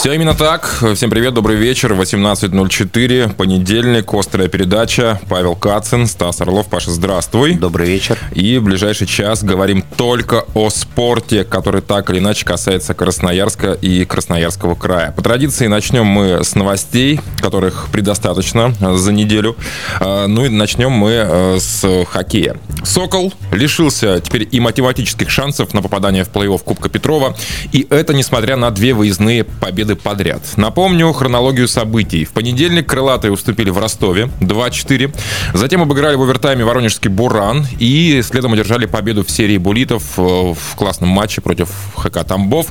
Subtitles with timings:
[0.00, 0.82] Все именно так.
[0.94, 1.92] Всем привет, добрый вечер.
[1.92, 5.20] 18.04, понедельник, острая передача.
[5.28, 6.70] Павел Кацин, Стас Орлов.
[6.70, 7.52] Паша, здравствуй.
[7.52, 8.18] Добрый вечер.
[8.32, 14.06] И в ближайший час говорим только о спорте, который так или иначе касается Красноярска и
[14.06, 15.12] Красноярского края.
[15.12, 19.54] По традиции начнем мы с новостей, которых предостаточно за неделю.
[20.00, 22.56] А, ну и начнем мы э, с хоккея.
[22.84, 27.36] «Сокол» лишился теперь и математических шансов на попадание в плей-офф Кубка Петрова.
[27.72, 30.42] И это несмотря на две выездные победы победы подряд.
[30.56, 32.24] Напомню хронологию событий.
[32.24, 35.14] В понедельник крылатые уступили в Ростове 2-4.
[35.54, 37.66] Затем обыграли в овертайме Воронежский Буран.
[37.78, 42.66] И следом одержали победу в серии булитов э, в классном матче против ХК Тамбов.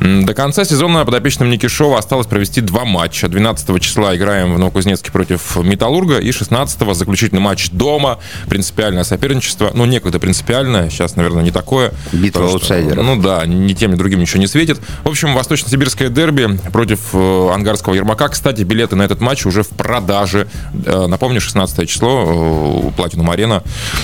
[0.00, 3.28] До конца сезона подопечным Никишова осталось провести два матча.
[3.28, 6.18] 12 числа играем в Новокузнецке против Металлурга.
[6.18, 8.18] И 16 заключительный матч дома.
[8.48, 9.70] Принципиальное соперничество.
[9.74, 10.90] Ну, некогда принципиальное.
[10.90, 11.92] Сейчас, наверное, не такое.
[12.12, 13.04] Битва аутсайдеров.
[13.04, 14.78] Ну да, ни тем, ни другим ничего не светит.
[15.02, 18.28] В общем, восточно-сибирское дерби против э, Ангарского Ермака.
[18.28, 20.46] Кстати, билеты на этот матч уже в продаже.
[20.84, 23.62] Э, напомню, 16 число, э, Платинум Арена.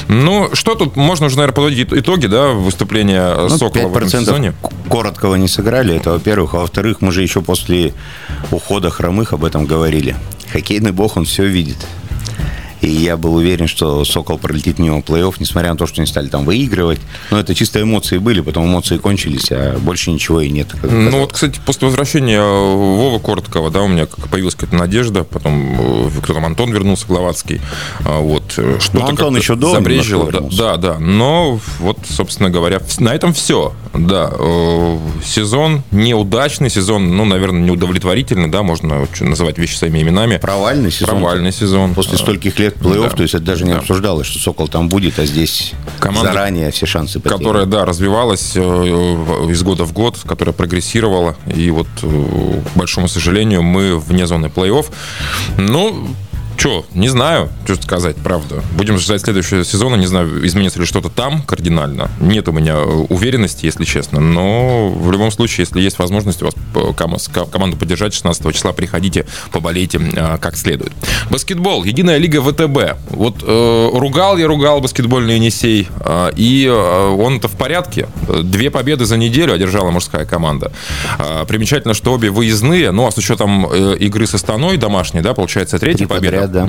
[0.08, 0.96] Ну, что тут?
[0.96, 4.54] Можно уже, наверное, подводить итоги, да, выступления ну, Сокола в этом сезоне?
[4.90, 6.54] короткого не сыграли, это во-первых.
[6.54, 7.94] А во-вторых, мы же еще после
[8.50, 10.16] ухода хромых об этом говорили.
[10.52, 11.78] Хоккейный бог, он все видит.
[12.80, 16.28] И я был уверен, что «Сокол» пролетит мимо плей-офф, несмотря на то, что они стали
[16.28, 17.00] там выигрывать.
[17.30, 20.68] Но это чисто эмоции были, потом эмоции кончились, а больше ничего и нет.
[20.82, 26.10] Ну вот, кстати, после возвращения Вова Короткого, да, у меня появилась какая-то надежда, потом э,
[26.22, 27.60] кто там, Антон вернулся, Гловацкий.
[28.04, 30.30] А вот, э, что-то ну, Антон еще до забрежило.
[30.30, 30.98] Да, да, да.
[30.98, 33.74] Но вот, собственно говоря, на этом все.
[33.92, 40.38] Да, э, сезон неудачный, сезон, ну, наверное, неудовлетворительный, да, можно называть вещи своими именами.
[40.38, 41.16] Провальный сезон.
[41.16, 41.94] Провальный сезон.
[41.94, 43.16] После стольких лет плей-офф, да.
[43.16, 43.78] то есть это даже не да.
[43.78, 47.38] обсуждалось, что Сокол там будет, а здесь Команда, заранее все шансы потеряны.
[47.38, 53.08] Которая, да, развивалась э, из года в год, которая прогрессировала, и вот, э, к большому
[53.08, 54.86] сожалению, мы вне зоны плей-офф.
[55.58, 56.08] Ну,
[56.60, 58.62] что, не знаю, что сказать, правда.
[58.76, 59.96] Будем ждать следующего сезона.
[59.96, 62.10] Не знаю, изменится ли что-то там кардинально.
[62.20, 64.20] Нет у меня уверенности, если честно.
[64.20, 66.54] Но в любом случае, если есть возможность у вас
[67.50, 70.92] команду поддержать 16 числа, приходите, поболейте а, как следует.
[71.30, 71.84] Баскетбол.
[71.84, 72.98] Единая лига ВТБ.
[73.08, 75.88] Вот э, ругал я, ругал баскетбольный Енисей.
[76.00, 78.06] Э, и э, он-то в порядке.
[78.42, 80.72] Две победы за неделю одержала мужская команда.
[81.18, 82.90] Э, примечательно, что обе выездные.
[82.90, 86.49] Ну, а с учетом э, игры со Станой домашней, да, получается третья победа.
[86.50, 86.68] Да.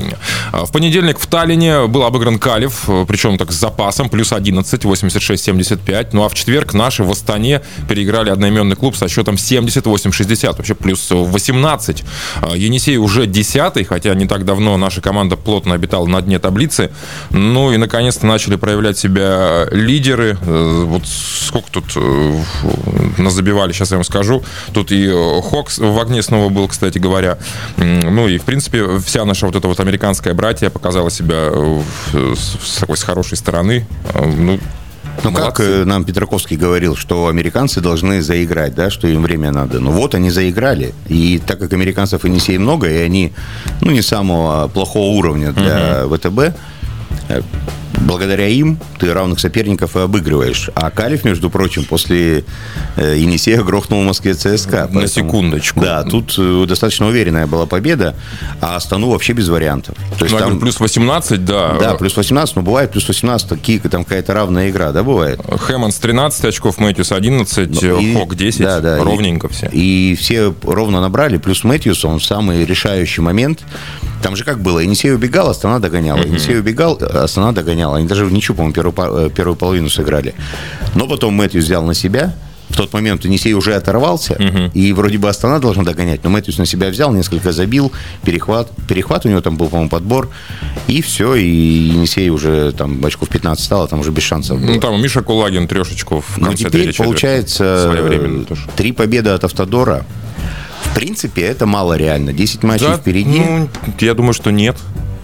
[0.52, 6.09] А, в понедельник в Таллине был обыгран Калев, причем так с запасом, плюс 11, 86-75.
[6.14, 11.08] Ну а в четверг наши в Астане переиграли одноименный клуб со счетом 78-60, вообще плюс
[11.09, 12.03] 18.
[12.42, 16.92] А, Енисей уже 10 хотя не так давно наша команда плотно обитала на дне таблицы.
[17.30, 20.38] Ну и наконец-то начали проявлять себя лидеры.
[20.42, 22.42] Э, вот сколько тут э,
[23.18, 24.44] назабивали, сейчас я вам скажу.
[24.74, 25.09] Тут и
[25.44, 27.38] Хокс в огне снова был, кстати говоря.
[27.78, 31.81] Ну и, в принципе, вся наша вот эта вот американское братье показало себя э,
[32.35, 33.85] с такой с хорошей стороны.
[34.13, 34.59] Э, ну,
[35.23, 39.79] ну, как э, нам Петраковский говорил, что американцы должны заиграть, да, что им время надо.
[39.79, 40.93] Ну, вот они заиграли.
[41.07, 43.31] И так как американцев и не сей много, и они,
[43.79, 46.15] ну, не самого плохого уровня для угу.
[46.17, 46.53] ВТБ,
[48.01, 50.69] благодаря им ты равных соперников и обыгрываешь.
[50.75, 52.44] А Калиф, между прочим, после
[52.95, 54.89] э, Енисея грохнул в Москве ЦСКА.
[54.91, 55.81] На секундочку.
[55.81, 58.16] Да, тут э, достаточно уверенная была победа,
[58.59, 59.95] а Стану вообще без вариантов.
[60.17, 61.78] То есть ну, там, плюс 18, да.
[61.79, 65.39] Да, плюс 18, но бывает плюс 18, такие, там какая-то равная игра, да, бывает?
[65.45, 69.69] Хэммонс 13 очков, Мэтьюс 11, ну, и, Хок 10, да, да, ровненько и, все.
[69.72, 73.62] И все ровно набрали, плюс Мэтьюс, он самый решающий момент.
[74.22, 76.19] Там же как было, Енисей убегал, Астана догоняла.
[76.19, 76.28] Mm-hmm.
[76.28, 77.91] Енисей убегал, Астана догоняла.
[77.94, 80.34] Они даже ничего, по-моему, первую, э, первую половину сыграли.
[80.96, 82.35] Но потом Мэтью взял на себя.
[82.69, 84.72] В тот момент Енисей уже оторвался, угу.
[84.74, 87.91] и вроде бы Астана должна догонять, но Мэтьюс на себя взял, несколько забил,
[88.24, 90.30] перехват, перехват у него там был, по-моему, подбор,
[90.88, 94.75] и все, и Енисей уже там очков 15 стало, там уже без шансов было.
[94.75, 100.06] Ну, там Миша Кулагин трешечку в конце Но теперь, получается, три победы от Автодора,
[100.92, 102.33] в принципе, это мало реально.
[102.33, 103.39] 10 матчей да, впереди.
[103.39, 103.69] Ну,
[104.00, 104.77] я думаю, что нет.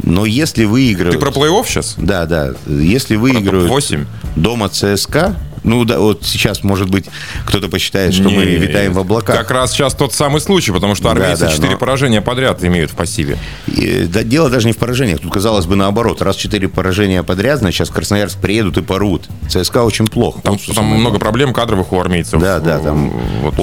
[0.08, 1.20] Но если выигрывают...
[1.20, 1.96] Ты про плей-офф сейчас?
[1.98, 2.54] Да, да.
[2.66, 4.06] Если выигрывают 8.
[4.36, 7.06] дома ЦСКА, ну, да, вот сейчас, может быть,
[7.46, 9.36] кто-то посчитает, что не, мы витаем в облаках.
[9.36, 11.78] Как раз сейчас тот самый случай, потому что армейцы да, да, 4 но...
[11.78, 13.38] поражения подряд имеют в пассиве.
[13.68, 15.20] И, да, дело даже не в поражениях.
[15.20, 16.22] Тут, казалось бы, наоборот.
[16.22, 19.28] Раз 4 поражения подряд, значит, сейчас Красноярск приедут и порут.
[19.50, 20.42] ЦСКА очень плохо.
[20.42, 22.40] Там, там много проблем кадровых у армейцев.
[22.42, 23.10] Да, да, там
[23.42, 23.56] вот,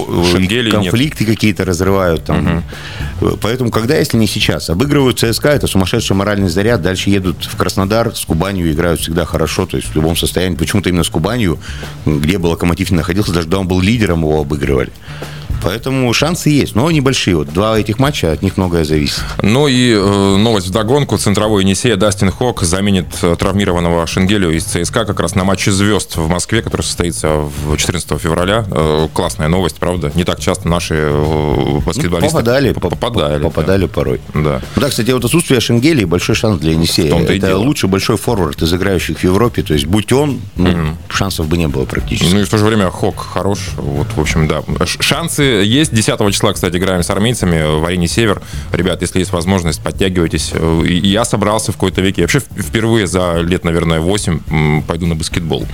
[0.70, 2.24] конфликты какие-то разрывают.
[2.24, 2.62] Там.
[3.20, 3.38] Угу.
[3.40, 8.14] Поэтому, когда, если не сейчас, обыгрывают ЦСКА, это сумасшедший моральный заряд, дальше едут в Краснодар,
[8.14, 10.56] с Кубанью играют всегда хорошо, то есть в любом состоянии.
[10.56, 11.58] Почему-то именно с Кубанью
[12.06, 14.92] где бы Локомотив не находился, даже когда он был лидером, его обыгрывали.
[15.64, 17.36] Поэтому шансы есть, но небольшие.
[17.36, 19.22] Вот два этих матча, от них многое зависит.
[19.40, 21.16] Ну и э, новость вдогонку.
[21.16, 26.16] Центровой Енисея Дастин Хок заменит э, травмированного Шенгелио из ЦСКА как раз на матче звезд
[26.16, 28.66] в Москве, который состоится в 14 февраля.
[28.70, 30.12] Э, классная новость, правда?
[30.14, 33.88] Не так часто наши э, баскетболисты ну, попадали, попадали, попадали да.
[33.88, 34.20] порой.
[34.34, 34.60] Да.
[34.76, 37.14] Ну, да, кстати, вот отсутствие Шенгелии большой шанс для Енисея.
[37.18, 37.60] Это дело.
[37.60, 39.62] лучший большой форвард из играющих в Европе.
[39.62, 40.94] То есть, будь он, ну, mm-hmm.
[41.08, 42.32] шансов бы не было практически.
[42.32, 43.70] Ну и в то же время Хок хорош.
[43.76, 44.62] Вот, в общем, да.
[44.86, 45.94] Шансы есть.
[45.94, 48.42] 10 числа, кстати, играем с армейцами в арене «Север».
[48.72, 50.52] Ребят, если есть возможность, подтягивайтесь.
[50.84, 52.22] Я собрался в какой-то веке.
[52.22, 55.66] Вообще впервые за лет, наверное, 8 пойду на баскетбол.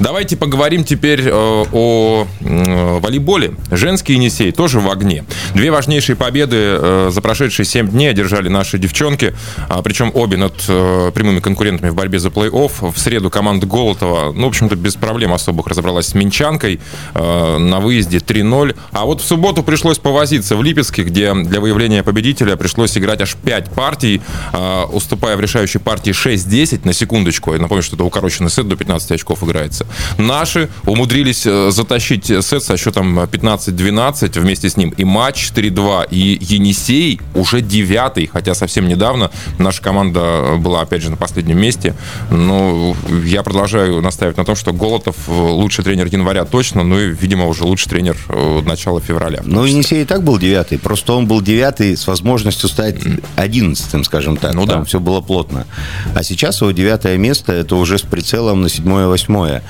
[0.00, 3.54] Давайте поговорим теперь э, о волейболе.
[3.70, 5.24] Женский Енисей тоже в огне.
[5.54, 9.34] Две важнейшие победы э, за прошедшие 7 дней одержали наши девчонки.
[9.68, 12.92] А, Причем обе над э, прямыми конкурентами в борьбе за плей-офф.
[12.92, 16.80] В среду команда Голотова, ну, в общем-то, без проблем особых разобралась с Минчанкой
[17.14, 18.76] на выезде 3-0.
[18.92, 23.36] А вот в субботу пришлось повозиться в Липецке, где для выявления победителя пришлось играть аж
[23.36, 24.20] 5 партий,
[24.52, 27.52] э, уступая в решающей партии 6-10 на секундочку.
[27.52, 29.86] Я напомню, что это укороченный сет, до 15 очков играется.
[30.16, 34.90] Наши умудрились э, затащить сет со счетом 15-12 вместе с ним.
[34.90, 36.08] И матч 4-2.
[36.10, 41.94] И Енисей уже девятый, хотя совсем недавно наша команда была, опять же, на последнем месте.
[42.30, 47.46] Но я продолжаю настаивать на том, что Голотов лучший тренер января точно, ну и, видимо,
[47.46, 49.40] уже лучший тренер э, начала февраля.
[49.44, 52.96] Ну, Енисей и так был девятый, просто он был девятый с возможностью стать
[53.36, 54.54] одиннадцатым, скажем так.
[54.54, 54.84] Ну, Там да.
[54.84, 55.66] все было плотно.
[56.14, 59.62] А сейчас его девятое место, это уже с прицелом на седьмое-восьмое.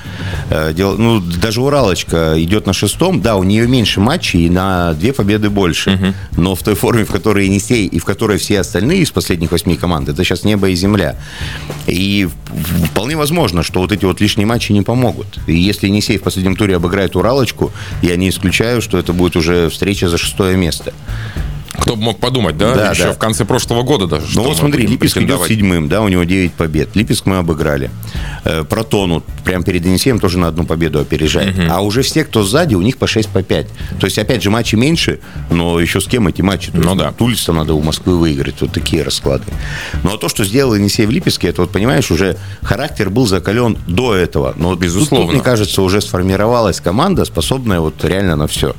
[0.49, 5.13] Э, ну, даже Уралочка идет на шестом, да, у нее меньше матчей и на две
[5.13, 5.91] победы больше.
[5.91, 6.41] Угу.
[6.41, 9.75] Но в той форме, в которой Енисей и в которой все остальные из последних восьми
[9.75, 11.15] команд, это сейчас небо и земля.
[11.87, 12.27] И
[12.91, 15.39] вполне возможно, что вот эти вот лишние матчи не помогут.
[15.51, 19.69] И если Енисей в последнем туре обыграет Уралочку, я не исключаю, что это будет уже
[19.69, 20.93] встреча за шестое место.
[21.81, 22.75] Кто бы мог подумать, да?
[22.75, 23.13] да Еще да.
[23.13, 24.35] в конце прошлого года даже.
[24.35, 26.95] Ну вот смотри, Липецк идет седьмым, да, у него 9 побед.
[26.95, 27.89] Липецк мы обыграли.
[28.43, 31.57] Э, Протону прям перед Енисеем тоже на одну победу опережает.
[31.57, 31.67] Угу.
[31.69, 33.67] А уже все, кто сзади, у них по 6, по 5.
[33.99, 36.71] То есть, опять же, матчи меньше, но еще с кем эти матчи?
[36.73, 37.11] Ну да.
[37.11, 38.55] Тульцам надо у Москвы выиграть.
[38.61, 39.45] Вот такие расклады.
[40.03, 44.13] Но то, что сделал Енисей в Липецке, это вот, понимаешь, уже характер был закален до
[44.15, 44.53] этого.
[44.57, 45.27] Но Безусловно.
[45.27, 48.75] Тут, мне кажется, уже сформировалась команда, способная вот реально на все.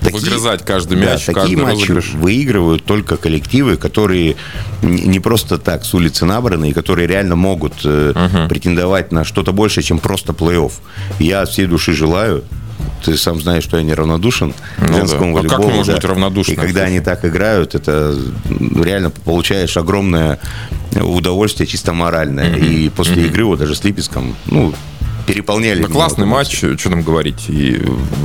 [0.00, 2.14] Такие, Выгрызать каждый мяч, да, такие матчи розыгрыш.
[2.14, 4.36] выигрывают только коллективы, которые
[4.82, 8.48] не просто так с улицы набраны, и которые реально могут uh-huh.
[8.48, 10.72] претендовать на что-то большее, чем просто плей-офф.
[11.18, 12.44] Я от всей души желаю,
[13.04, 15.38] ты сам знаешь, что я не равнодушен ну, женскому да.
[15.40, 15.62] волейболу.
[15.62, 15.94] А как может да.
[15.94, 16.54] быть равнодушен?
[16.54, 18.16] И когда они так играют, это
[18.48, 20.38] реально получаешь огромное
[20.94, 22.50] удовольствие чисто моральное.
[22.50, 22.68] Mm-hmm.
[22.68, 23.26] И после mm-hmm.
[23.26, 24.74] игры, вот даже с Липецком, ну,
[25.26, 25.82] переполняли.
[25.82, 27.48] Да, классный матч, что там говорить.
[27.48, 27.82] И,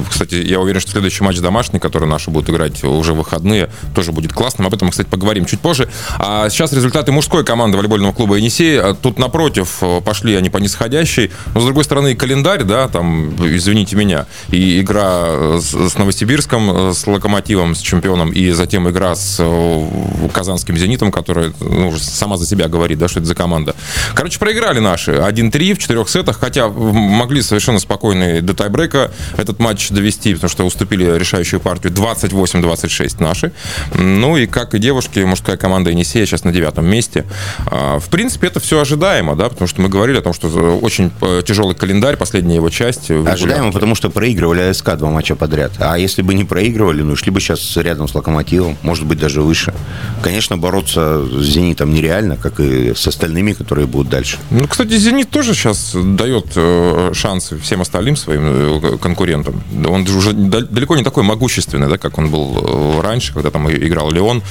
[0.10, 4.12] кстати, я уверен, что следующий матч домашний, который наши будут играть уже в выходные, тоже
[4.12, 4.68] будет классным.
[4.68, 5.90] Об этом мы, кстати, поговорим чуть позже.
[6.20, 8.80] А сейчас результаты мужской команды волейбольного клуба «Енисей».
[8.80, 11.32] А тут, напротив, пошли они по нисходящей.
[11.54, 17.76] Но, с другой стороны, календарь, да, там, извините меня, и игра с, Новосибирском, с Локомотивом,
[17.76, 19.88] с чемпионом, и затем игра с э,
[20.34, 23.76] Казанским «Зенитом», которая ну, сама за себя говорит, да, что это за команда.
[24.14, 29.90] Короче, проиграли наши 1-3 в четырех сетах, хотя могли совершенно спокойно до тайбрейка этот матч
[29.90, 33.52] довести, потому что уступили решающую партию 28-26 наши.
[33.94, 37.26] Ну и как и девушки, мужская команда Енисея сейчас на девятом месте.
[37.68, 40.48] А, в принципе, это все ожидаемо, да, потому что мы говорили о том, что
[40.82, 43.12] очень э, тяжелый календарь, последняя его часть.
[43.12, 45.74] Ожидаемо, потому что проигрывали АСК два матча подряд.
[45.80, 49.42] А если бы не проигрывали, ну, шли бы сейчас рядом с Локомотивом, может быть, даже
[49.42, 49.74] выше.
[50.22, 54.38] Конечно, бороться с «Зенитом» нереально, как и с остальными, которые будут дальше.
[54.52, 56.75] Ну, кстати, «Зенит» тоже сейчас дает э, Э,
[57.14, 59.62] шансы всем остальным своим э, конкурентам.
[59.88, 64.12] Он уже далеко не такой могущественный, да, как он был э, раньше, когда там играл
[64.12, 64.42] Леон.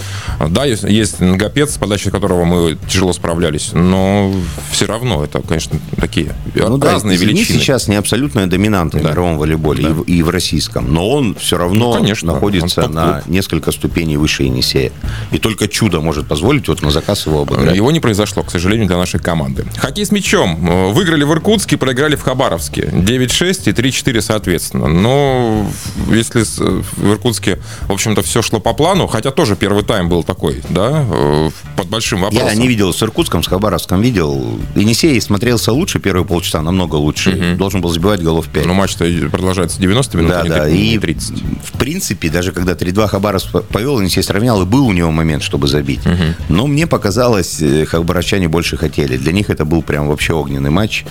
[0.49, 4.33] Да, есть, есть Нагопец, с подачей которого мы тяжело справлялись, но
[4.71, 7.59] все равно это, конечно, такие ну, разные да, величины.
[7.59, 9.09] сейчас не абсолютная доминанта да.
[9.09, 9.95] в мировом волейболе да.
[10.07, 14.45] и, и в российском, но он все равно ну, конечно, находится на несколько ступеней выше
[14.45, 14.93] Енисея.
[15.33, 17.75] И только чудо может позволить вот на заказ его обыграть.
[17.75, 19.65] Его не произошло, к сожалению, для нашей команды.
[19.77, 20.93] Хоккей с мячом.
[20.93, 24.89] Выиграли в Иркутске, проиграли в Хабаровске 9-6 и 3-4 соответственно.
[24.89, 25.67] Но
[26.11, 30.63] если в Иркутске, в общем-то, все шло по плану, хотя тоже первый тайм был такой,
[30.69, 32.49] да, э, под большим вопросом.
[32.49, 34.59] Я не видел с Иркутском, с Хабаровском видел.
[34.75, 37.31] Енисей смотрелся лучше первые полчаса, намного лучше.
[37.31, 37.59] Угу.
[37.59, 38.67] Должен был забивать голов 5.
[38.67, 40.69] Но матч-то продолжается 90 минут, да, а не да.
[40.69, 41.43] и 30.
[41.65, 45.69] В принципе, даже когда 3-2 Хабаровск повел, Енисей сравнял, и был у него момент, чтобы
[45.69, 46.05] забить.
[46.07, 46.55] Угу.
[46.55, 49.17] Но мне показалось, э, хабаровчане больше хотели.
[49.17, 51.05] Для них это был прям вообще огненный матч.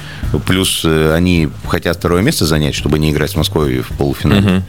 [0.45, 4.63] Плюс э, они хотят второе место занять, чтобы не играть с Москвой в полуфинале.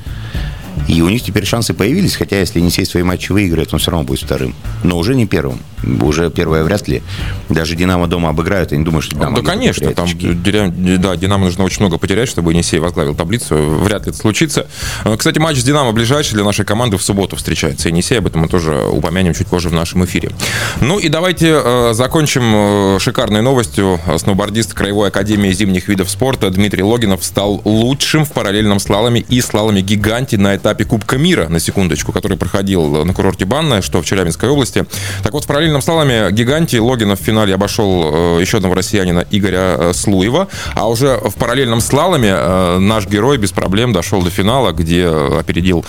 [0.89, 4.07] И у них теперь шансы появились, хотя если Енисей свои матчи выиграет, он все равно
[4.07, 4.55] будет вторым.
[4.83, 5.61] Но уже не первым.
[6.01, 7.03] Уже первое вряд ли.
[7.49, 11.65] Даже Динамо дома обыграют, я не думаю, что Динамо Да, конечно, там да, Динамо нужно
[11.65, 13.57] очень много потерять, чтобы Енисей возглавил таблицу.
[13.57, 14.67] Вряд ли это случится.
[15.19, 17.89] Кстати, матч с Динамо ближайший для нашей команды в субботу встречается.
[17.89, 20.31] Енисей, об этом мы тоже упомянем чуть позже в нашем эфире.
[20.81, 22.43] Ну и давайте э, закончим
[22.97, 24.01] э, шикарной новостью.
[24.17, 29.83] Сноубордист Краевой Академии зимних видов спорта Дмитрий Логинов стал лучшим в параллельном слаломе и слаломе
[29.83, 34.49] гиганте на этапе Кубка мира, на секундочку, который проходил на курорте Банная, что в Челябинской
[34.49, 34.87] области.
[35.23, 39.77] Так вот, в параллельном слаломе гиганте Логинов в финале обошел э, еще одного россиянина Игоря
[39.79, 44.73] э, Слуева, а уже в параллельном слаломе э, наш герой без проблем дошел до финала,
[44.73, 45.85] где опередил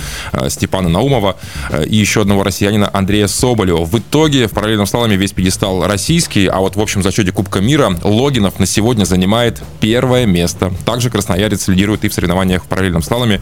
[0.49, 1.37] Степана Наумова
[1.85, 3.85] и еще одного россиянина Андрея Соболева.
[3.85, 7.97] В итоге в параллельном слаломе весь пьедестал российский, а вот в общем зачете Кубка мира
[8.03, 10.73] Логинов на сегодня занимает первое место.
[10.85, 13.39] Также красноярец лидирует и в соревнованиях в параллельном слаломе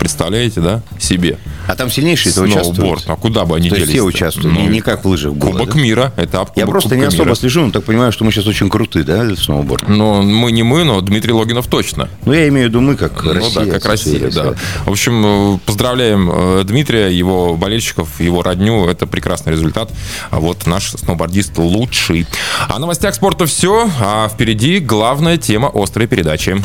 [0.00, 0.82] Представляете, да?
[0.98, 1.38] Себе.
[1.68, 3.04] А там сильнейшие это Сноуборд.
[3.06, 3.90] А куда бы они То делись?
[3.90, 5.80] все участвуют, не, не как в лыжах было, Кубок да?
[5.80, 7.34] мира, Я Кубок- просто не особо мира.
[7.34, 9.88] слежу, но так понимаю, что мы сейчас очень круты, да, в сноуборд?
[9.88, 12.08] Но мы не мы, но Дмитрий Логинов точно.
[12.24, 13.64] Ну, я имею в виду мы, как Ну Россия.
[13.66, 14.54] да, как Россия, да.
[14.86, 18.88] В общем, э, поздравляем э, Дмитрия, его болельщиков, его родню.
[18.88, 19.92] Это прекрасный результат.
[20.30, 22.26] А вот наш сноубордист лучший.
[22.68, 26.56] О новостях спорта все, а впереди главная тема острой передачи.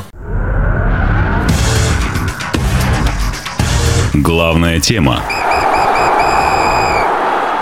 [4.22, 5.35] Главная тема.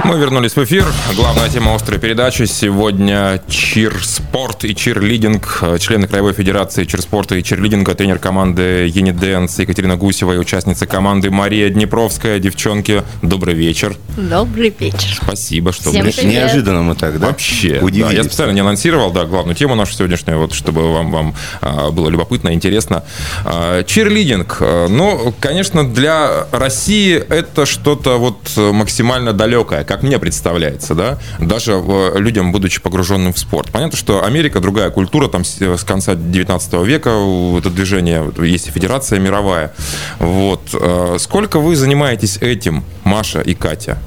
[0.03, 0.86] Мы вернулись в эфир.
[1.15, 5.63] Главная тема острой передачи сегодня чир-спорт и чирлидинг.
[5.79, 11.69] Члены Краевой Федерации чир-спорта и чирлидинга, тренер команды Ениденс Екатерина Гусева и участница команды Мария
[11.69, 12.39] Днепровская.
[12.39, 13.95] Девчонки, добрый вечер.
[14.17, 15.19] Добрый вечер.
[15.24, 16.24] Спасибо, что Всем пришли.
[16.24, 16.36] привет.
[16.36, 17.27] Неожиданно мы так, да?
[17.27, 17.86] Вообще, да.
[17.86, 18.13] Удивились.
[18.13, 22.10] Я специально не анонсировал, да, главную тему нашу сегодняшнюю, вот, чтобы вам, вам а, было
[22.10, 23.03] любопытно, интересно.
[23.45, 24.57] А, Чирлидинг.
[24.60, 31.73] А, Ну, конечно, для России это что-то вот максимально далекое, как мне представляется, да, даже
[31.73, 33.69] э, людям, будучи погруженным в спорт.
[33.71, 37.12] Понятно, что Америка другая культура, там с с конца 19 века
[37.59, 39.71] это движение, есть федерация мировая.
[40.17, 40.62] Вот.
[40.73, 44.00] А, Сколько вы занимаетесь этим, Маша и Катя?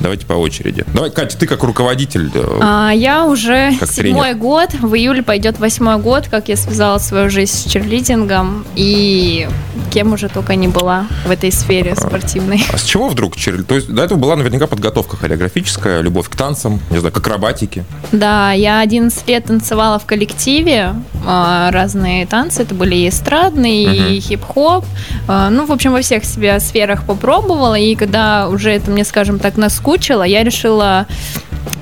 [0.00, 0.84] Давайте по очереди.
[0.94, 2.30] Давай, Катя, ты как руководитель.
[2.34, 7.30] э, А, я уже седьмой год, в июле пойдет восьмой год, как я связала свою
[7.30, 9.48] жизнь с черлидингом и
[9.90, 12.64] кем уже только не была в этой сфере спортивной.
[12.72, 13.62] А с чего вдруг чир...
[13.64, 17.84] То есть до этого была наверняка подготовка хореографическая, любовь к танцам, не знаю, к акробатике.
[18.12, 20.94] Да, я 11 лет танцевала в коллективе,
[21.26, 24.84] а, разные танцы, это были и эстрадные, и хип-хоп,
[25.28, 29.38] А, ну, в общем, во всех себя сферах попробовала, и когда уже это мне, скажем
[29.38, 31.06] так, наскучило, я решила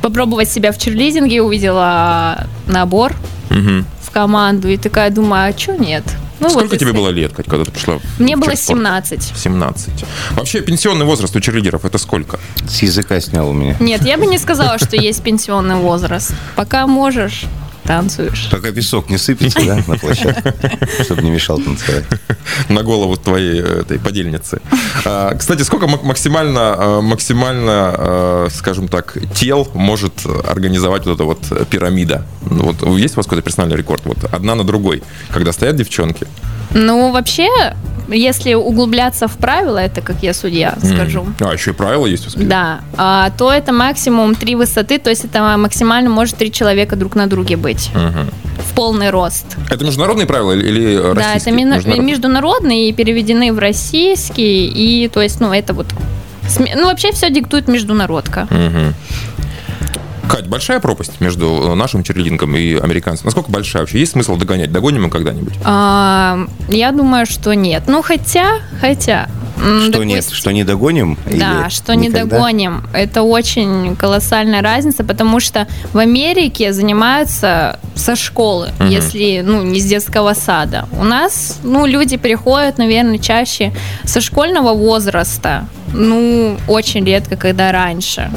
[0.03, 3.13] попробовать себя в черлидинге, увидела набор
[3.51, 3.87] Мгм.
[4.03, 6.03] в команду, и такая думаю, а что нет?
[6.41, 7.99] Ну, Сколько вот тебе было лет, Кать, когда ты пришла?
[8.19, 8.79] Мне в было чир-спорт?
[8.79, 9.33] 17.
[9.37, 10.05] 17.
[10.33, 12.39] Вообще пенсионный возраст у черлидеров это сколько?
[12.69, 13.77] С языка снял у меня.
[13.81, 16.33] Нет, я бы не сказала, что есть пенсионный возраст.
[16.57, 17.45] Пока можешь,
[17.87, 18.49] танцуешь.
[18.51, 20.55] Пока песок не сыпется, да, на площадке,
[21.05, 22.05] чтобы не мешал танцевать.
[22.69, 24.61] на голову твоей э, этой подельницы.
[25.05, 30.13] А, Кстати, сколько мак- максимально, э, максимально, э, скажем так, тел может
[30.49, 32.27] организовать вот эта вот пирамида?
[32.51, 34.03] Ну, Вот есть у вас какой-то персональный рекорд?
[34.05, 36.27] Вот одна на другой, когда стоят девчонки.
[36.71, 37.49] Ну, вообще,
[38.09, 41.27] если углубляться в правила, это как я судья скажу.
[41.41, 42.49] А, еще и правила есть у вас?
[42.49, 47.15] Да, а, то это максимум три высоты, то есть это максимально может три человека друг
[47.15, 48.31] на друге быть Мгм.
[48.59, 49.57] в полный рост.
[49.71, 51.15] Это международные правила или- российские?
[51.15, 52.07] Да, это мина- Международные.
[52.11, 55.87] международные и переведены в российский, и то есть, ну, это вот...
[56.59, 58.47] Ну, вообще все диктует международка.
[58.51, 58.95] Мгм.
[60.29, 63.27] Кать, большая пропасть между э, нашим черлидингом и американцем?
[63.27, 63.99] Насколько большая вообще?
[64.01, 64.73] Есть смысл догонять?
[64.73, 65.55] Догоним мы когда-нибудь?
[65.65, 67.85] А, я думаю, что нет.
[67.87, 69.29] Ну, хотя, хотя...
[69.57, 71.17] Что нет, допустим, что не догоним?
[71.27, 72.37] Да, или что не никогда?
[72.37, 72.85] догоним.
[72.93, 78.89] Это очень колоссальная разница, потому что в Америке занимаются со школы, Мгм.
[78.89, 80.89] если, ну, не с детского сада.
[80.99, 83.73] У нас, ну, люди приходят, наверное, чаще
[84.05, 85.67] со школьного возраста.
[85.93, 88.31] Ну, очень редко, когда раньше.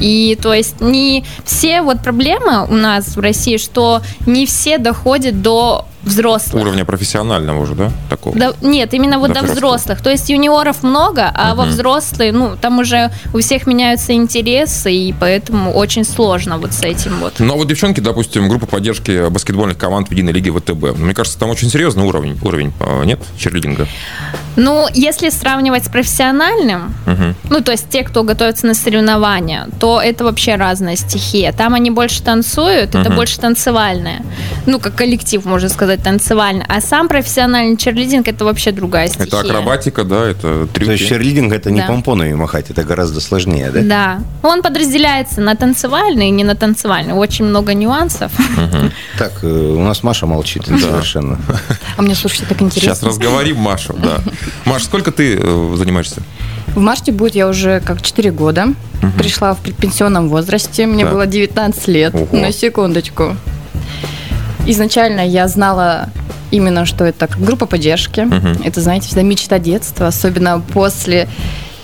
[0.00, 5.42] И то есть не все вот проблемы у нас в России, что не все доходят
[5.42, 6.62] до взрослых.
[6.62, 7.90] Уровня профессионального уже, да?
[8.08, 8.36] Такого?
[8.38, 9.56] Да, нет, именно вот До до, взрослых.
[9.56, 10.00] взрослых.
[10.02, 11.72] То есть юниоров много, а во Мгм.
[11.72, 17.18] взрослые, ну, там уже у всех меняются интересы, и поэтому очень сложно вот с этим
[17.20, 17.34] вот.
[17.38, 20.96] Но вот девчонки, допустим, группа поддержки баскетбольных команд в единой лиге ВТБ.
[20.98, 23.86] Мне кажется, там очень серьезный уровень, уровень э, нет, черлидинга?
[24.56, 27.34] Ну, если сравнивать с профессиональным, Мгм.
[27.50, 31.52] ну, то есть те, кто готовится на соревнования, то это вообще разная стихия.
[31.52, 33.16] Там они больше танцуют, это Мгм.
[33.16, 34.22] больше танцевальное.
[34.66, 36.64] ну, как коллектив, можно сказать, танцевальный.
[36.68, 39.26] А сам профессиональный черлидинг это вообще другая стихия.
[39.26, 40.86] Это акробатика, да, это трюки.
[40.86, 41.86] То есть черлидинг это не Да.
[41.86, 43.80] помпонами махать, это гораздо сложнее, да?
[43.82, 44.48] Да.
[44.48, 47.14] Он подразделяется на танцевальный и не на танцевальный.
[47.14, 48.32] Очень много нюансов.
[49.18, 51.38] Так, э, у нас Маша молчит совершенно.
[51.96, 52.94] А мне, слушайте, так интересно.
[52.94, 54.18] Сейчас разговорим Машу, да.
[54.64, 56.22] Маш, сколько ты э, занимаешься?
[56.74, 58.68] В марте будет я уже как 4 года.
[59.18, 60.86] Пришла в предпенсионном возрасте.
[60.86, 61.12] Мне Так.
[61.12, 62.14] было 19 лет.
[62.14, 62.28] Ого.
[62.36, 63.34] На секундочку.
[64.66, 66.08] Изначально я знала
[66.50, 68.20] именно, что это группа поддержки.
[68.20, 68.62] Мгм.
[68.64, 71.28] Это, знаете, всегда мечта детства, особенно после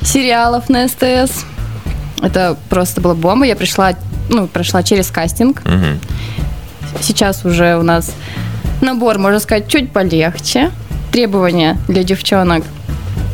[0.03, 1.45] сериалов на СТС.
[2.23, 3.47] Это просто была бомба.
[3.47, 3.93] Я пришла,
[4.29, 5.65] ну, прошла через кастинг.
[5.65, 6.01] Мгм.
[7.01, 8.13] Сейчас уже у нас
[8.81, 10.71] набор, можно сказать, чуть полегче.
[11.13, 12.65] Требования для девчонок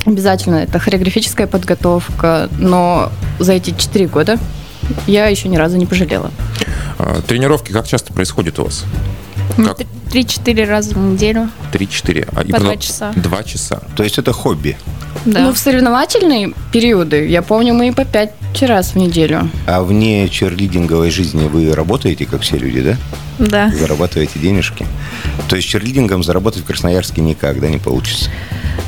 [0.04, 4.38] обязательно это хореографическая подготовка, но за эти четыре года
[5.06, 6.30] я еще ни разу не пожалела.
[6.98, 8.84] А, Тренировки как часто происходят у вас?
[9.56, 9.74] Ну,
[10.10, 11.48] Три-четыре раза в неделю.
[11.72, 12.28] Три-четыре.
[12.32, 13.12] А, По два часа.
[13.16, 13.82] Два часа.
[13.96, 14.76] То есть это хобби.
[15.24, 15.40] Да.
[15.40, 19.48] Ну, в соревновательные периоды, я помню, мы и по пять раз в неделю.
[19.66, 22.96] А вне черлидинговой жизни вы работаете, как все люди, да?
[23.38, 23.70] да.
[23.74, 24.86] Зарабатываете денежки.
[25.48, 28.28] То есть черлидингом заработать в Красноярске никак, да, не получится.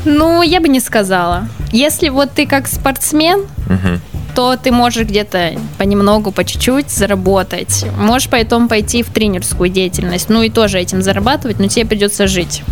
[0.05, 1.49] Ну, я бы не сказала.
[1.73, 4.01] Если вот ты как спортсмен, Мгм.
[4.35, 7.85] То ты можешь где-то понемногу, по чуть-чуть заработать.
[7.99, 12.63] Можешь потом пойти в тренерскую деятельность, ну и тоже этим зарабатывать, но тебе придется жить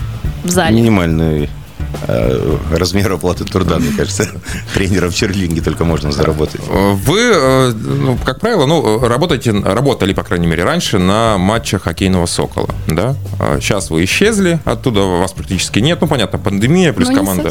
[0.45, 0.77] в зале.
[0.77, 1.49] Минимальный
[2.71, 4.29] размер оплаты труда, мне кажется,
[4.75, 6.61] тренера в черлидинге только можно заработать.
[6.69, 12.27] Вы, э, ну, как правило, ну, работаете, работали, по крайней мере, раньше на матчах хоккейного
[12.27, 13.15] «Сокола», да?
[13.39, 15.99] А Сейчас вы исчезли, оттуда вас практически нет.
[16.01, 17.51] Ну, понятно, пандемия плюс Ну, не команда.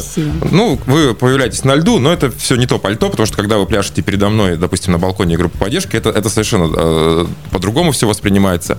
[0.50, 3.66] Ну, вы появляетесь на льду, но это все не то пальто, потому что когда вы
[3.66, 8.78] пляшете передо мной, допустим, на балконе группы поддержки, это, это совершенно э, по-другому все воспринимается.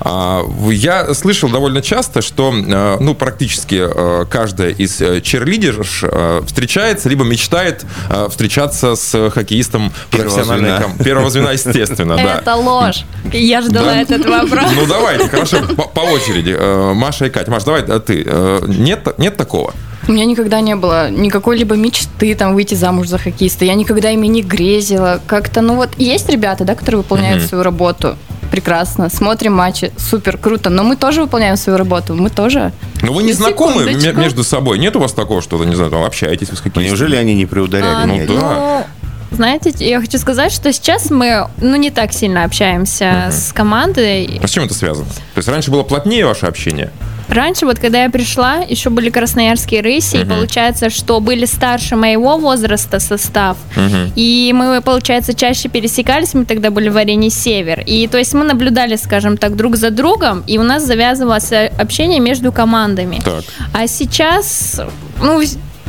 [0.00, 6.42] А, я слышал довольно часто, что, э, ну, практически э, каждая из э, черлидерш э,
[6.46, 10.80] встречается, либо мечтает э, встречаться с хоккеистом профессиональной звена.
[10.82, 12.36] ком- Первого звена, естественно, да.
[12.38, 13.04] Это ложь.
[13.32, 14.00] Я ждала Да?
[14.02, 14.64] этот вопрос.
[14.74, 16.56] Ну, давайте, хорошо, по, по очереди.
[16.94, 17.50] Маша и Катя.
[17.50, 18.26] Маш, давай э, ты.
[18.66, 19.74] Нет, нет такого?
[20.08, 23.64] У меня никогда не было никакой либо мечты там выйти замуж за хоккеиста.
[23.64, 25.20] Я никогда ими не грезила.
[25.26, 27.48] Как-то, ну вот, есть ребята, да, которые выполняют Мгм.
[27.48, 28.16] свою работу.
[28.50, 29.08] Прекрасно.
[29.08, 29.92] Смотрим матчи.
[29.96, 30.70] Супер, круто.
[30.70, 32.14] Но мы тоже выполняем свою работу.
[32.14, 32.72] Мы тоже.
[33.02, 34.20] Ну, вы не На знакомы секундочку.
[34.20, 34.78] между собой?
[34.78, 36.86] Нет у вас такого, что, не знаю, там, общаетесь вы с хоккеистами?
[36.86, 38.02] неужели они не преударяли?
[38.02, 38.86] А, ну да.
[39.30, 44.40] Ну, знаете, я хочу сказать, что сейчас мы, ну, не так сильно общаемся с командой.
[44.42, 45.06] А с чем это связано?
[45.06, 46.90] То есть раньше было плотнее ваше общение?
[47.30, 50.28] Раньше, вот когда я пришла, еще были красноярские рыси, и Мгм.
[50.34, 54.12] получается, что были старше моего возраста состав, Мгм.
[54.16, 58.44] и мы, получается, чаще пересекались, мы тогда были в арене «Север», и то есть мы
[58.44, 63.20] наблюдали, скажем так, друг за другом, и у нас завязывалось общение между командами.
[63.24, 63.44] Так.
[63.72, 64.80] А сейчас,
[65.22, 65.40] ну,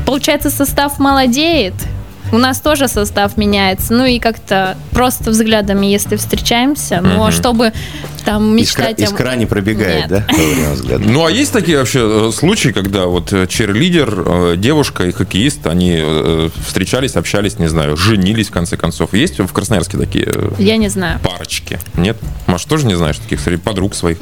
[0.06, 1.74] получается, состав молодеет,
[2.32, 7.32] у нас тоже состав меняется, ну и как-то просто взглядами, если встречаемся, но Мгм.
[7.32, 7.74] чтобы
[8.26, 9.00] там мечтать...
[9.00, 10.24] из о- крани пробегает, Нет.
[10.90, 10.98] да?
[11.00, 15.66] Ну, а есть такие вообще э, случаи, когда вот э, черлидер, э, девушка и хоккеист,
[15.68, 16.02] они
[16.68, 19.14] встречались, общались, не знаю, женились, в конце концов?
[19.14, 21.20] Есть в Красноярске такие Я не знаю.
[21.20, 21.80] парочки?
[21.96, 22.18] Нет?
[22.48, 24.18] Маш, тоже не знаешь таких среди подруг своих?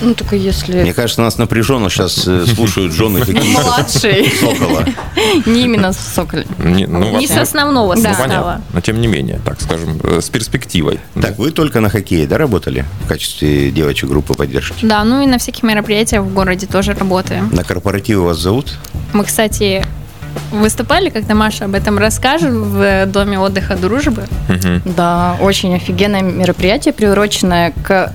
[0.00, 0.82] Ну, только если...
[0.82, 4.30] Мне кажется, нас напряженно сейчас э, слушают жены хоккеистов Младший.
[4.30, 4.84] Сокола.
[5.46, 6.46] Не именно Соколь.
[6.58, 8.60] Не, ну, Не с основного ну, состава.
[8.72, 11.00] Но тем не менее, так скажем, э, с перспективой.
[11.20, 14.84] Так, вы только на хоккее, да, работали в качестве девочек группы поддержки?
[14.84, 17.50] Да, ну и на всяких мероприятиях в городе тоже работаем.
[17.52, 18.74] На корпоративы вас зовут?
[19.12, 19.84] Мы, кстати,
[20.50, 24.24] выступали, когда Маша об этом расскажет, в доме отдыха дружбы.
[24.48, 24.82] Мгм.
[24.84, 28.12] Да, очень офигенное мероприятие, приуроченное к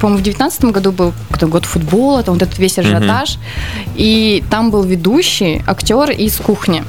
[0.00, 3.38] по-моему, в девятнадцатом году был какой-то год футбола, там вот этот весь ажиотаж.
[3.96, 6.84] И там был ведущий, актер из кухни.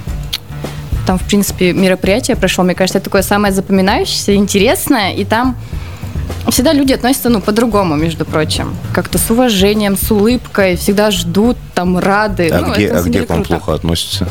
[1.05, 5.13] Там, в принципе, мероприятие прошло, мне кажется, это такое самое запоминающееся, интересное.
[5.13, 5.55] И там
[6.49, 8.75] всегда люди относятся, ну, по-другому, между прочим.
[8.93, 12.49] Как-то с уважением, с улыбкой, всегда ждут, там, рады.
[12.49, 14.27] А Ну, где, а где к вам плохо относятся?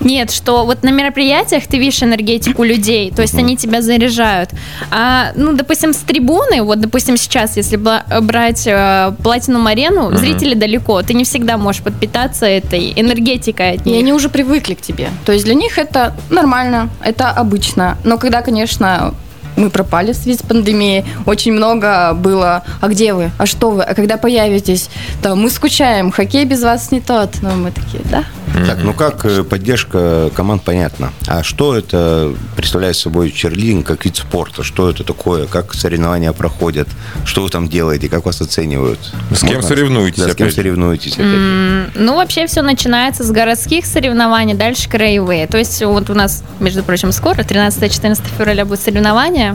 [0.00, 4.50] Нет, что вот на мероприятиях ты видишь энергетику людей, то есть они тебя заряжают.
[4.90, 11.02] А, ну, допустим, с трибуны, вот, допустим, сейчас, если брать э, Платинум Арену, зрители далеко,
[11.02, 14.00] ты не всегда можешь подпитаться этой энергетикой от И них.
[14.02, 15.08] они уже привыкли к тебе.
[15.24, 17.96] То есть для них это нормально, это обычно.
[18.04, 19.14] Но когда, конечно,
[19.58, 21.04] мы пропали в связи с пандемией.
[21.26, 24.88] Очень много было, а где вы, а что вы, а когда появитесь?
[25.22, 27.30] Там, мы скучаем, хоккей без вас не тот.
[27.42, 28.24] Ну, мы такие, да.
[28.66, 31.12] Так, ну как э, поддержка команд, понятно.
[31.26, 34.62] А что это представляет собой черлинг как вид спорта?
[34.62, 35.46] Что это такое?
[35.46, 36.88] Как соревнования проходят?
[37.24, 38.08] Что вы там делаете?
[38.08, 38.98] Как вас оценивают?
[39.30, 41.26] С кем соревнуетесь, Да, с кем соревнуетесь, опять?
[41.26, 45.46] М, Ну, вообще все начинается с городских соревнований, дальше краевые.
[45.46, 48.80] То есть вот у нас, между прочим, скоро, 13-14 февраля будет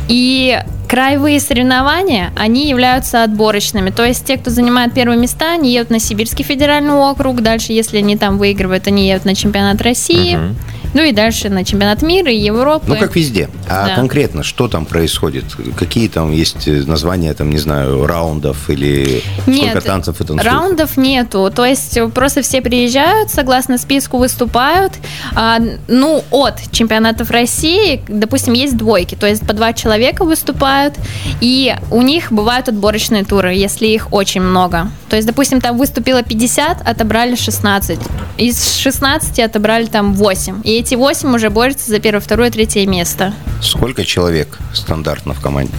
[0.09, 3.90] И краевые соревнования, они являются отборочными.
[3.90, 7.42] То есть те, кто занимает первые места, они едут на Сибирский федеральный округ.
[7.42, 10.37] Дальше, если они там выигрывают, они едут на чемпионат России.
[10.37, 10.57] Мгм.
[10.94, 12.87] Ну и дальше на чемпионат мира и Европы.
[12.88, 13.48] Ну, как везде.
[13.68, 13.94] А Да.
[13.94, 15.44] конкретно, что там происходит?
[15.76, 20.44] Какие там есть э, названия, там, не знаю, раундов или сколько Нет, танцев и танцуют?
[20.44, 21.50] Раундов нету.
[21.55, 24.94] То есть э, просто все приезжают, согласно списку выступают.
[25.35, 29.14] А, ну, от чемпионатов России, допустим, есть двойки.
[29.14, 30.94] То есть по два человека выступают.
[31.40, 34.90] И у них бывают отборочные туры, если их очень много.
[35.09, 37.98] То есть, допустим, там выступило 50, отобрали 16.
[38.38, 40.61] Из 16 отобрали там 8.
[40.64, 43.35] И эти 8 уже борются за первое, второе, третье место.
[43.62, 45.75] Сколько человек стандартно в команде?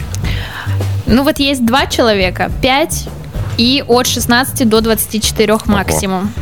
[1.06, 3.08] Ну вот есть два человека, 5
[3.58, 6.32] и от 16 до 24 максимум.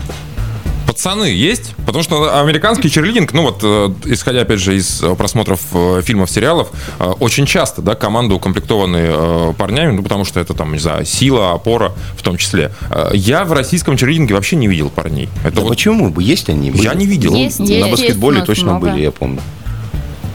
[0.90, 1.76] Пацаны есть?
[1.86, 6.28] Потому что американский черлидинг, ну вот, э, исходя опять же из э, просмотров э, фильмов,
[6.32, 6.72] сериалов,
[7.20, 11.92] очень часто, да, команды укомплектованы парнями, ну потому что это там, не знаю, сила, опора
[12.16, 12.72] в том числе.
[13.12, 15.28] Я в российском черлидинге вообще не видел парней.
[15.44, 16.12] Это Да вот, почему?
[16.18, 16.72] Есть они?
[16.74, 17.34] Я не видел.
[17.36, 17.90] Есть, На есть.
[17.92, 18.90] баскетболе Есть точно много.
[18.90, 19.40] были, я помню.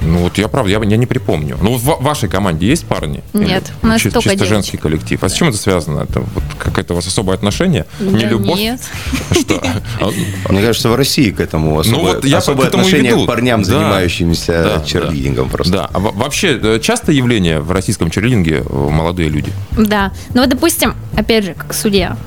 [0.06, 1.58] Ну вот я правда, я, я не припомню.
[1.62, 3.24] Ну вот в вашей команде есть парни?
[3.34, 4.54] Нет, Или у нас чи- только чисто девочки.
[4.54, 5.24] женский коллектив.
[5.24, 6.02] А с чем это связано?
[6.02, 7.86] Это вот какое-то у вас особое отношение?
[8.00, 8.60] не Да любовь?
[8.60, 8.80] Нет.
[9.32, 9.62] Что?
[10.00, 12.88] А, Мне кажется, в России к этому особое, Ну вот я особое к этому и
[12.88, 13.70] отношение к парням, Да.
[13.70, 15.74] занимающимся Да, черлидингом просто.
[15.74, 15.90] Да.
[15.94, 19.52] А во- вообще э, часто явление в российском черлидинге э, молодые люди?
[19.78, 20.12] Да.
[20.34, 22.18] Ну вот, допустим, опять же, как судья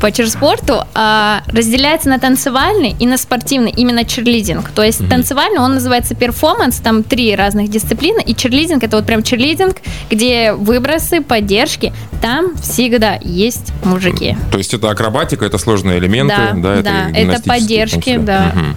[0.00, 4.68] по чирспорту а, разделяется на танцевальный и на спортивный, именно черлидинг.
[4.70, 9.22] То есть танцевальный, он называется перформанс, там три разных дисциплины, и черлидинг это вот прям
[9.22, 9.76] черлидинг,
[10.10, 14.36] где выбросы, поддержки, там всегда есть мужики.
[14.50, 18.52] То есть это акробатика, это сложные элементы, Да, да, это, да, это том поддержки, да.
[18.54, 18.76] Мгм.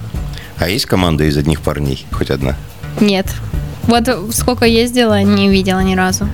[0.58, 2.06] А есть команда из одних парней?
[2.12, 2.56] Хоть одна?
[3.00, 3.28] Нет.
[3.84, 6.28] Вот сколько ездила, не видела ни разу.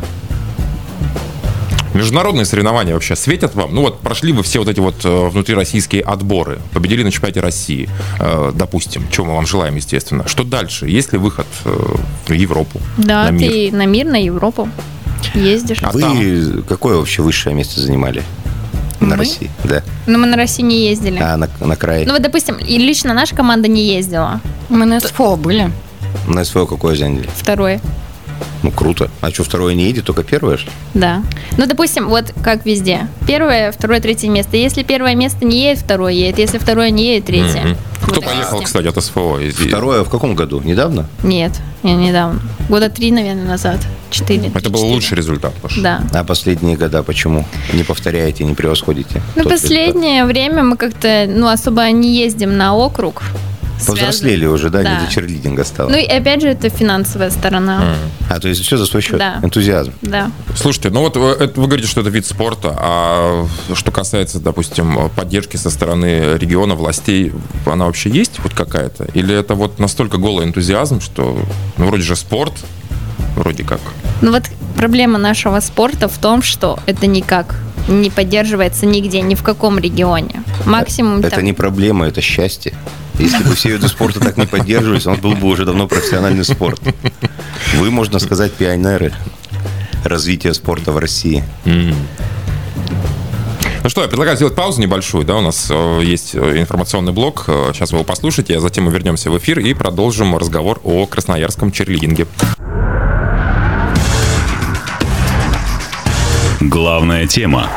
[1.97, 3.73] Международные соревнования вообще светят вам?
[3.73, 7.89] Ну вот прошли вы все вот эти вот э, внутрироссийские отборы, победили на чемпионате России,
[8.19, 10.27] э, допустим, чего мы вам желаем, естественно.
[10.27, 10.87] Что дальше?
[10.87, 11.95] Есть ли выход э,
[12.27, 13.51] в Европу, Да, на мир?
[13.51, 14.69] ты на мир, на Европу
[15.33, 15.79] ездишь.
[15.81, 16.63] А Вы там?
[16.63, 18.23] какое вообще высшее место занимали
[18.99, 19.15] на Мы?
[19.17, 19.49] России?
[19.63, 19.83] Да.
[20.05, 21.19] Но мы на России не ездили.
[21.19, 22.05] А на, на край?
[22.05, 24.39] Ну вот, допустим, и лично наша команда не ездила.
[24.69, 25.71] Мы на СФО были.
[26.27, 27.29] На СВО какое заняли?
[27.35, 27.79] Второе.
[28.63, 29.09] Ну, круто.
[29.21, 30.57] А что, второе не едет, только первое?
[30.57, 30.73] что ли?
[30.93, 31.21] Да.
[31.57, 33.07] Ну, допустим, вот как везде.
[33.27, 34.57] Первое, второе, третье место.
[34.57, 36.39] Если первое место не едет, второе едет.
[36.39, 37.61] Если второе не едет, третье.
[37.61, 37.77] Мгм.
[38.01, 38.65] Вот Кто так поехал, везде.
[38.65, 39.39] кстати, от СФО?
[39.39, 40.61] Из- Второе в каком году?
[40.61, 41.07] Недавно?
[41.23, 41.51] Нет,
[41.83, 42.39] не недавно.
[42.69, 43.79] Года три, наверное, назад.
[44.09, 44.47] Четыре.
[44.55, 44.93] Это был четыре.
[44.93, 45.75] лучший результат ваш?
[45.77, 46.01] Да.
[46.13, 47.45] А последние года почему?
[47.73, 49.21] Не повторяете, не превосходите?
[49.35, 53.23] Ну, тот последнее время мы как-то, ну, особо не ездим на округ.
[53.85, 55.05] Повзрослели уже, да, не Да.
[55.05, 55.89] до черлидинга стало.
[55.89, 57.95] Ну, и опять же, это финансовая сторона.
[58.29, 59.17] А, то есть все за свой счет?
[59.19, 59.39] Да.
[59.43, 59.93] Энтузиазм.
[60.01, 60.31] Да.
[60.55, 65.09] Слушайте, ну вот э, это вы говорите, что это вид спорта, а что касается, допустим,
[65.15, 67.31] поддержки со стороны региона, властей,
[67.65, 69.05] она вообще есть хоть какая-то?
[69.13, 71.39] Или это вот настолько голый энтузиазм, что
[71.77, 72.53] ну, вроде же спорт,
[73.35, 73.79] вроде как.
[74.21, 74.43] Ну вот
[74.75, 77.55] проблема нашего спорта в том, что это никак
[77.87, 80.43] не поддерживается нигде, ни в каком регионе.
[80.65, 82.73] Максимум Это там- не проблема, это счастье.
[83.19, 86.81] Если бы все виды спорта так не поддерживались, он был бы уже давно профессиональный спорт.
[87.75, 89.13] Вы, можно сказать, пионеры
[90.03, 91.43] развития спорта в России.
[93.83, 97.45] Ну что, я предлагаю сделать паузу небольшую, да, у нас э, есть э, информационный блок,
[97.47, 101.05] э, сейчас вы его послушайте, а затем мы вернемся в эфир и продолжим разговор о
[101.05, 102.27] красноярском черлидинге.
[106.59, 107.69] Главная тема.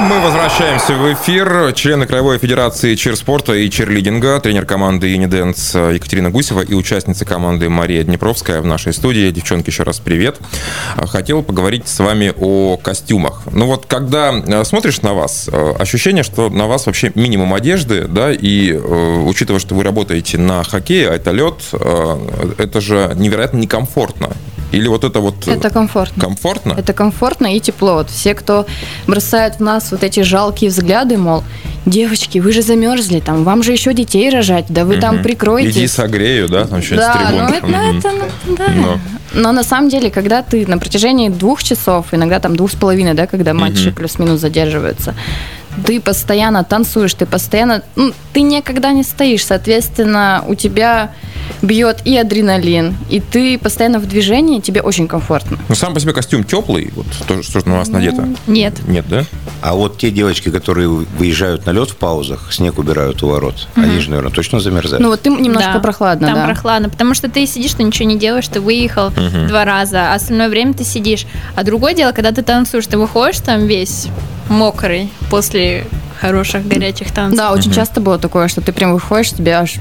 [0.00, 1.72] Мы возвращаемся в эфир.
[1.72, 8.04] Члены Краевой Федерации чирспорта и черлидинга, тренер команды Юниденс Екатерина Гусева и участница команды Мария
[8.04, 9.28] Днепровская в нашей студии.
[9.30, 10.36] Девчонки, еще раз привет.
[10.96, 13.42] Хотел поговорить с вами о костюмах.
[13.50, 18.06] Ну вот, когда э, смотришь на вас, э, ощущение, что на вас вообще минимум одежды,
[18.06, 21.56] да, и э, учитывая, что вы работаете на хоккее, а это лед,
[22.58, 24.30] это же невероятно некомфортно.
[24.72, 25.48] Или вот это вот...
[25.48, 26.22] э, Это комфортно.
[26.22, 26.74] Комфортно?
[26.76, 27.94] Это комфортно и тепло.
[27.94, 28.66] Вот все, кто
[29.06, 31.42] бросают в нас вот эти жалкие взгляды, мол,
[31.86, 35.24] девочки, вы же замерзли, там, вам же еще детей рожать, да вы там Мгм.
[35.24, 35.76] прикроетесь.
[35.76, 37.54] Иди согрею, да, там что-нибудь с Да, ну трибун.
[37.54, 38.10] это, ну, это,
[38.46, 38.68] ну, да.
[38.74, 38.98] Но.
[39.34, 43.14] Но на самом деле, когда ты на протяжении двух часов, иногда там двух с половиной,
[43.14, 43.94] да, когда матчи Мгм.
[43.94, 45.14] плюс-минус задерживаются,
[45.86, 51.12] ты постоянно танцуешь, ты постоянно, ну, ты никогда не стоишь, соответственно, у тебя
[51.62, 55.58] бьет и адреналин, и ты постоянно в движении, тебе очень комфортно.
[55.68, 58.28] Ну, сам по себе костюм теплый, вот то, что на вас надето.
[58.46, 58.74] Нет.
[58.86, 59.24] Нет, да?
[59.62, 63.98] А вот те девочки, которые выезжают на лед в паузах, снег убирают у ворот, они
[64.00, 65.02] же, наверное, точно замерзают.
[65.02, 66.44] Ну вот ты немножко Да, прохладно, Там да.
[66.46, 69.10] прохладно, потому что ты сидишь, ты ничего не делаешь, ты выехал
[69.48, 71.26] два раза, а остальное время ты сидишь.
[71.54, 74.06] А другое дело, когда ты танцуешь, ты выходишь там весь
[74.48, 75.86] мокрый после
[76.20, 77.38] хороших горячих танцев.
[77.38, 79.74] Да, очень часто было такое, что ты прям выходишь, тебя аж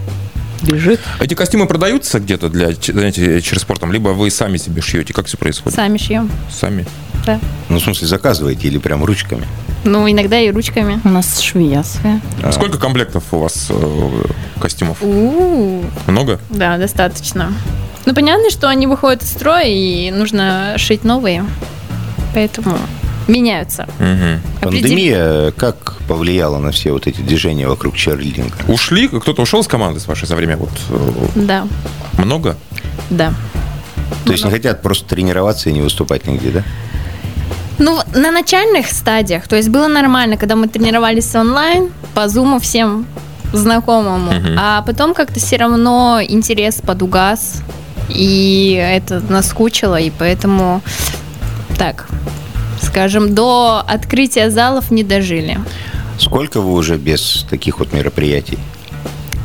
[0.62, 1.00] бежит.
[1.20, 5.14] Эти костюмы продаются где-то для, знаете, через спортом, либо вы сами себе шьете?
[5.14, 5.76] Как все происходит?
[5.76, 6.30] Сами шьем.
[6.52, 6.86] Сами.
[7.26, 7.40] Да.
[7.70, 9.46] Ну, в смысле, заказываете или прям ручками?
[9.84, 11.00] Ну, иногда и ручками.
[11.04, 12.20] У нас швея своя.
[12.52, 14.24] Сколько комплектов у вас э,
[14.60, 14.98] костюмов?
[15.02, 15.84] У-у-у.
[16.08, 16.40] Много?
[16.50, 17.54] Да, достаточно.
[18.06, 21.46] Ну, понятно, что они выходят из строя, и нужно шить новые.
[22.34, 22.78] Поэтому
[23.28, 23.88] меняются.
[24.00, 24.42] Мгм.
[24.62, 28.56] Пандемия как повлияла на все вот эти движения вокруг черлидинга?
[28.68, 29.08] Ушли?
[29.08, 30.58] Кто-то ушел с команды с вашей за время?
[30.58, 31.68] Вот э, Да,
[32.18, 32.56] много?
[33.10, 33.34] да.
[34.26, 36.64] То есть не хотят просто тренироваться и не выступать нигде, да?
[37.80, 43.06] Ну, на начальных стадиях, то есть было нормально, когда мы тренировались онлайн, по зуму всем
[43.54, 47.62] знакомому, а потом как-то все равно интерес подугас,
[48.10, 50.82] и это наскучило, и поэтому
[51.78, 52.08] так,
[52.98, 55.60] скажем, до открытия залов не дожили.
[56.18, 58.58] Сколько вы уже без таких вот мероприятий?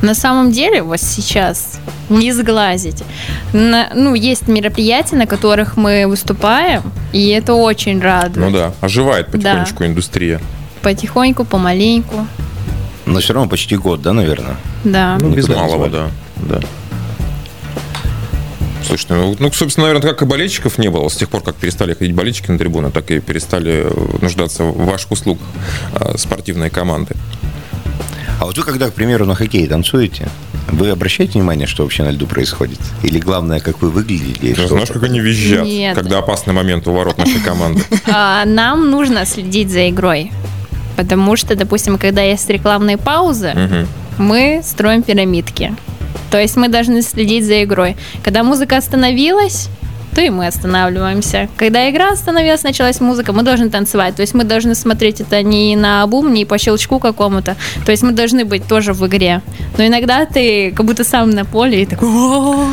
[0.01, 3.03] На самом деле, вот сейчас не сглазить.
[3.53, 8.37] На- ну, есть мероприятия, на которых мы выступаем, и это очень радует.
[8.37, 10.41] Ну да, оживает потихонечку индустрия.
[10.81, 12.25] Потихоньку, помаленьку.
[13.05, 14.55] Но все равно почти год, да, наверное?
[14.83, 15.19] Да.
[15.21, 16.07] Ну, без малого, да.
[16.37, 16.59] да.
[18.85, 21.07] Слушайте, ну, ну, собственно, наверное, как и болельщиков не было.
[21.09, 24.85] С тех пор, как перестали ходить болельщики на трибуны, так и перестали э, нуждаться в
[24.85, 25.47] ваших услугах
[25.95, 27.15] э, спортивные команды.
[28.39, 30.27] А вот вы, когда, к примеру, на хоккее танцуете,
[30.67, 32.79] вы обращаете внимание, что вообще на льду происходит?
[33.03, 34.53] Или главное, как вы выглядите?
[34.53, 35.95] Ты что знаешь, как они визжат, Нет.
[35.95, 37.81] когда опасный момент у ворот нашей команды.
[38.05, 40.31] А, Нам нужно следить за игрой.
[40.97, 45.73] Потому что, допустим, когда есть рекламные паузы, мы строим пирамидки.
[46.33, 47.95] То есть мы должны следить за игрой.
[48.23, 49.69] Когда музыка остановилась,
[50.13, 51.49] то и мы останавливаемся.
[51.57, 54.15] Когда игра остановилась, началась музыка, мы должны танцевать.
[54.15, 57.55] То есть мы должны смотреть это не на бум, не по щелчку какому-то.
[57.85, 59.41] То есть мы должны быть тоже в игре.
[59.77, 62.67] Но иногда ты как будто сам на поле и такой, «О,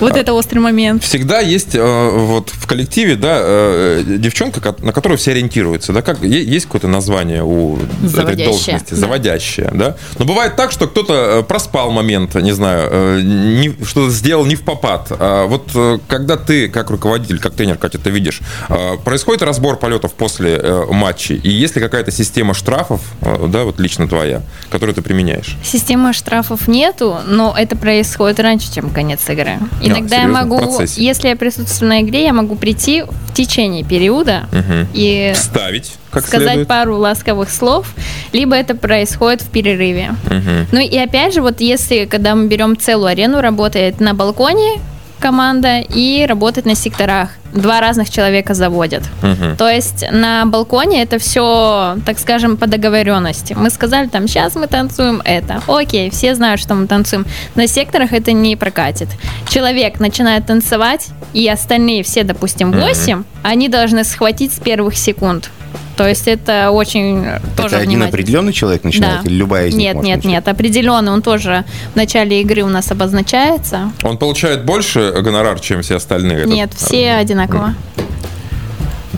[0.00, 1.02] вот это острый момент.
[1.02, 6.22] Всегда есть э, вот в коллективе, да, э, девчонка, на которую все ориентируются, да, как
[6.22, 9.96] есть какое-то название у этой должности, заводящая, да.
[10.18, 14.62] Но бывает так, что кто-то э, проспал момент, не знаю, э, что-то сделал не в
[14.62, 15.08] попад.
[15.10, 19.76] А вот э, когда ты как руководитель, как тренер, Катя, ты видишь, э, происходит разбор
[19.76, 24.42] полетов после э, матчей, и есть ли какая-то система штрафов, э, да, вот лично твоя,
[24.70, 25.56] которую ты применяешь?
[25.64, 29.58] Системы штрафов нету, но это происходит раньше, чем конец игры.
[29.82, 33.84] Иногда я серьезно, в могу, если я присутствую на игре, я могу прийти в течение
[33.84, 34.88] периода Мгм.
[34.92, 36.68] и Вставить, как сказать следует.
[36.68, 37.86] пару ласковых слов,
[38.32, 40.14] либо это происходит в перерыве.
[40.26, 40.66] Мгм.
[40.72, 44.80] Ну и опять же, вот если, когда мы берем целую арену, работает на балконе
[45.22, 47.30] команда и работает на секторах.
[47.52, 49.02] Два разных человека заводят.
[49.22, 49.56] Мгм.
[49.56, 53.54] То есть на балконе это все, так скажем, по договоренности.
[53.54, 55.62] Мы сказали там, сейчас мы танцуем это.
[55.68, 57.24] Окей, все знают, что мы танцуем.
[57.54, 59.08] На секторах это не прокатит.
[59.48, 65.50] Человек начинает танцевать, и остальные все, допустим, 8, они должны схватить с первых секунд.
[65.96, 68.08] То есть это очень э, тоже Это один внимательно.
[68.08, 69.28] определенный человек начинает Да.
[69.28, 70.30] или любая из них Нет, может нет, начать?
[70.32, 73.92] нет, определенно он тоже в начале игры у нас обозначается.
[74.02, 76.38] Он получает больше гонорар, чем все остальные?
[76.38, 76.48] этот?
[76.52, 77.74] Нет, все одинаково.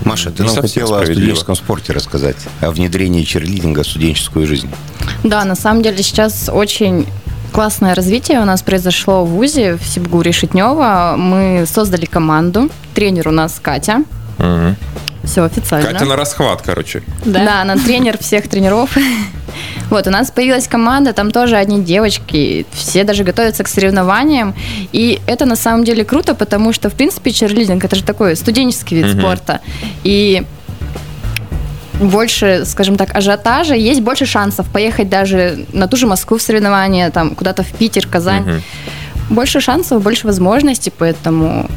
[0.03, 4.69] Маша, ты Не нам хотела о студенческом спорте рассказать, о внедрении черлидинга в студенческую жизнь.
[5.23, 7.07] Да, на самом деле сейчас очень
[7.51, 11.15] классное развитие у нас произошло в ВУЗе, в Сибгу Решетнева.
[11.17, 12.69] Мы создали команду.
[12.93, 14.03] Тренер у нас Катя.
[14.37, 14.75] Мгм.
[15.25, 15.91] Все официально.
[15.91, 17.01] Катя на расхват, короче.
[17.25, 17.61] Да.
[17.61, 18.97] она тренер всех тренеров.
[19.89, 24.55] Вот, у нас появилась команда, там тоже одни девочки, все даже готовятся к соревнованиям.
[24.91, 28.97] И это на самом деле круто, потому что, в принципе, черлидинг это же такой студенческий
[28.97, 29.19] вид Мгм.
[29.19, 29.61] спорта.
[30.03, 30.43] И
[32.01, 37.09] больше, скажем так, ажиотажа, есть больше шансов поехать даже на ту же Москву в соревнования,
[37.11, 38.41] там куда-то в Питер, Казань.
[38.43, 38.61] Мгм.
[39.29, 41.69] Больше шансов, больше возможностей, поэтому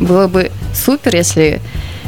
[0.00, 1.60] было бы супер, если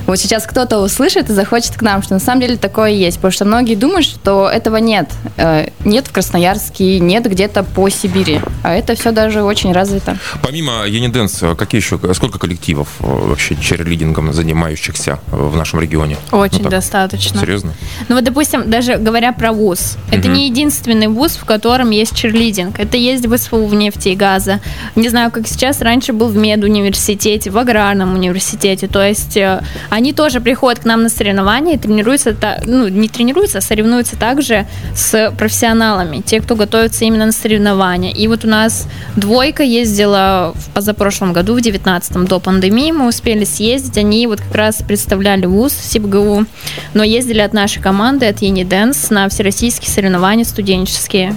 [0.07, 3.17] вот сейчас кто-то услышит и захочет к нам, что на самом деле такое есть.
[3.17, 5.11] Потому что многие думают, что этого нет.
[5.37, 8.41] Э, нет в Красноярске, нет где-то по Сибири.
[8.63, 10.19] А это все даже очень развито.
[10.43, 16.17] Помимо Юниденс, какие еще, сколько коллективов э, вообще черлидингом занимающихся в нашем регионе?
[16.31, 17.41] Очень Ну так, достаточно.
[17.41, 17.73] Серьезно?
[18.09, 22.79] Ну вот, допустим, даже говоря про ВУЗ, это не единственный ВУЗ, в котором есть черлидинг.
[22.79, 24.61] Это есть в СФУ в нефти и газа.
[24.95, 28.87] Не знаю, как сейчас, раньше был в медуниверситете, в аграрном университете.
[28.87, 29.63] То есть э,
[29.97, 34.67] они тоже приходят к нам на соревнования и тренируются, ну, не тренируются, а соревнуются также
[34.95, 38.13] с профессионалами, те, кто готовится именно на соревнования.
[38.13, 43.45] И вот у нас двойка ездила в позапрошлом году, в 19-м, до пандемии, мы успели
[43.45, 46.45] съездить, они вот как раз представляли ВУЗ СибГУ,
[46.93, 51.35] но ездили от нашей команды, от Ениденс, на всероссийские соревнования студенческие.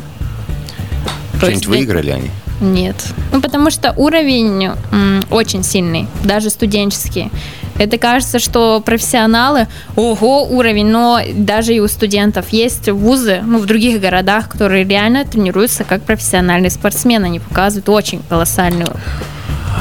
[1.32, 2.30] То Что-нибудь есть, выиграли они?
[2.60, 2.96] Нет.
[3.32, 7.32] Ну, потому что уровень м, очень сильный, даже студенческий.
[7.80, 13.66] Это кажется, что профессионалы, ого, уровень, но даже и у студентов есть вузы, ну, в
[13.66, 18.86] других городах, которые реально тренируются как профессиональные спортсмены, они показывают очень колоссальный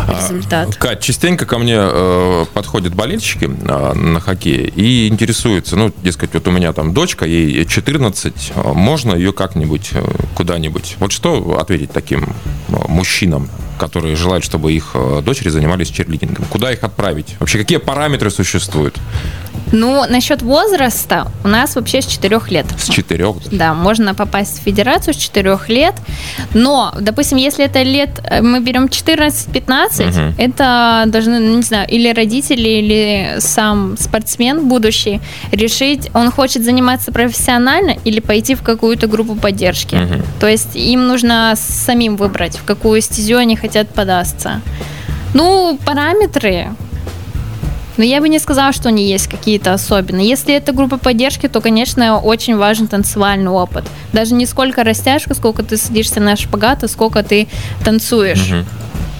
[0.08, 0.76] результат.
[0.76, 6.46] Кать, частенько ко мне э, подходят болельщики э, на хоккее и интересуются, ну, дескать, вот
[6.46, 10.96] у меня там дочка, ей 14, э, можно ее как-нибудь э, куда-нибудь?
[11.00, 12.28] Вот что ответить таким э,
[12.88, 16.44] мужчинам, которые желают, чтобы их э, дочери занимались черлидингом?
[16.50, 17.36] Куда их отправить?
[17.40, 18.96] Вообще, какие параметры существуют
[19.72, 22.66] Ну, насчет возраста, у нас вообще с 4 лет.
[22.78, 23.36] с четырех?
[23.52, 25.94] Да, можно попасть в федерацию с 4 лет.
[26.54, 30.34] Но, допустим, если это лет, э, мы берем 14-15, Мгм.
[30.38, 35.20] это должны, ну, не знаю, или родители, или сам спортсмен будущий
[35.52, 39.94] решить, он хочет заниматься профессионально или пойти в какую-то группу поддержки.
[39.96, 40.22] Мгм.
[40.40, 44.60] То есть им нужно самим выбрать, в какую стезю они хотят податься.
[45.34, 46.68] Ну, параметры,
[47.98, 50.28] но я бы не сказала, что они есть какие-то особенные.
[50.28, 53.84] Если это группа поддержки, то, конечно, очень важен танцевальный опыт.
[54.12, 57.48] Даже не сколько растяжка, сколько ты садишься на шпагат, а сколько ты
[57.84, 58.50] танцуешь.
[58.50, 58.66] Мгм.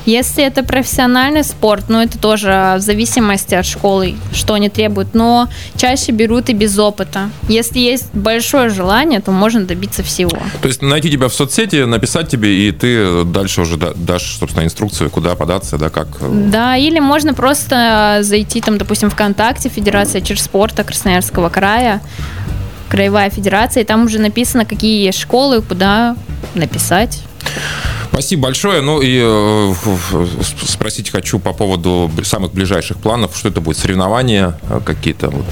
[0.08, 5.50] Если это профессиональный спорт, ну это тоже в зависимости от школы, что они требуют, но
[5.76, 7.28] чаще берут и без опыта.
[7.46, 10.30] Если есть большое желание, то можно добиться всего.
[10.62, 14.64] То есть найти тебя в соцсети, написать тебе, и ты дальше уже да- дашь, собственно,
[14.64, 16.08] инструкцию, куда податься, да, как...
[16.20, 22.00] э, Да, или можно просто зайти там, допустим, ВКонтакте, Федерация черспорта Красноярского края,
[22.88, 26.16] Краевая федерация, и там уже написано, какие есть школы, куда
[26.54, 27.20] написать.
[28.18, 28.80] Спасибо большое.
[28.80, 29.74] Ну и э,
[30.66, 33.36] спросить хочу по поводу самых ближайших планов.
[33.36, 33.78] Что это будет?
[33.78, 35.30] Соревнования э, какие-то?
[35.30, 35.46] Вот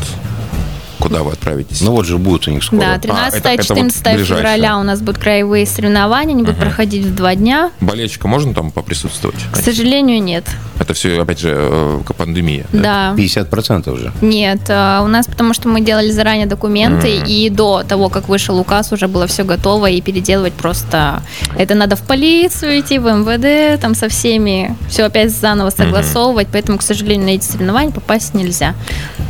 [1.09, 1.81] куда вы отправитесь?
[1.83, 2.81] Ну вот же будет у них скоро.
[2.81, 4.37] Да, А, это- это вот 13-14 ближайшее.
[4.39, 7.71] февраля у нас будут краевые соревнования, они будут проходить в два дня.
[7.81, 9.37] Болельщика можно там поприсутствовать?
[9.53, 10.45] К сожалению, нет.
[10.79, 12.67] Это все, опять же, э, к- пандемия.
[12.73, 13.15] Да.
[13.17, 14.13] 50% уже.
[14.21, 18.59] Нет, а, у нас потому что мы делали заранее документы, и до того, как вышел
[18.59, 21.23] указ, уже было все готово, и переделывать просто...
[21.57, 26.79] Это надо в полицию идти, в МВД, там со всеми, все опять заново согласовывать, поэтому,
[26.79, 28.75] к сожалению, на эти соревнования попасть нельзя.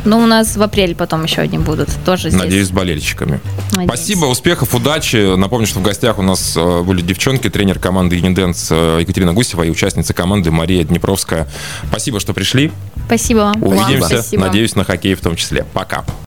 [0.05, 2.41] Но у нас в апреле потом еще одни будут, тоже здесь.
[2.41, 3.39] Надеюсь, с болельщиками.
[3.71, 3.89] Надеюсь.
[3.89, 5.35] Спасибо, успехов, удачи.
[5.35, 9.63] Напомню, что в гостях у нас э, были девчонки, тренер команды Юниденс э, Екатерина Гусева
[9.63, 11.47] и участница команды Мария Днепровская.
[11.89, 12.71] Спасибо, что пришли.
[13.05, 13.63] Спасибо вам.
[13.63, 14.45] Увидимся, спасибо.
[14.45, 15.65] надеюсь, на хоккее в том числе.
[15.73, 16.03] Пока.